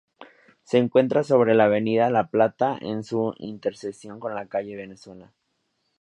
Se 0.63 0.79
encuentra 0.79 1.23
sobre 1.23 1.53
la 1.53 1.65
Avenida 1.65 2.09
La 2.09 2.31
Plata 2.31 2.75
en 2.81 3.03
su 3.03 3.35
intersección 3.37 4.19
con 4.19 4.33
la 4.33 4.47
calle 4.47 4.75
Venezuela. 4.75 5.31